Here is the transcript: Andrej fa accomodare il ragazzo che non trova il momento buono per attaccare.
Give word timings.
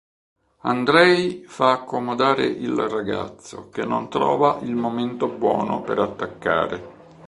Andrej 0.61 1.45
fa 1.45 1.73
accomodare 1.73 2.45
il 2.47 2.71
ragazzo 2.75 3.69
che 3.69 3.85
non 3.85 4.09
trova 4.09 4.57
il 4.63 4.73
momento 4.73 5.27
buono 5.27 5.83
per 5.83 5.99
attaccare. 5.99 6.83